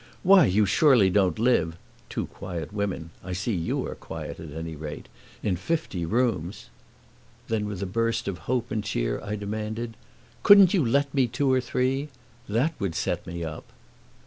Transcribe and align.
"Why, 0.23 0.47
you 0.47 0.65
surely 0.65 1.11
don't 1.11 1.37
live 1.37 1.77
(two 2.09 2.25
quiet 2.25 2.73
women 2.73 3.11
I 3.23 3.33
see 3.33 3.53
YOU 3.53 3.85
are 3.85 3.93
quiet, 3.93 4.39
at 4.39 4.51
any 4.51 4.75
rate) 4.75 5.05
in 5.43 5.55
fifty 5.55 6.07
rooms!" 6.07 6.71
Then 7.49 7.67
with 7.67 7.83
a 7.83 7.85
burst 7.85 8.27
of 8.27 8.39
hope 8.49 8.71
and 8.71 8.83
cheer 8.83 9.21
I 9.23 9.35
demanded: 9.35 9.95
"Couldn't 10.41 10.73
you 10.73 10.83
let 10.83 11.13
me 11.13 11.27
two 11.27 11.51
or 11.53 11.61
three? 11.61 12.09
That 12.49 12.73
would 12.79 12.95
set 12.95 13.27
me 13.27 13.43
up!" 13.43 13.67